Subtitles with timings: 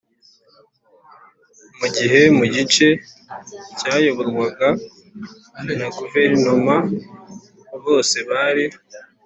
[1.79, 2.87] mu gihe mu gice
[3.79, 4.69] cyayoborwaga
[5.79, 6.75] na guverinoma
[7.85, 8.65] bose bari